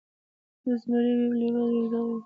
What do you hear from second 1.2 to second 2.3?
یو لیوه یو ځای وو.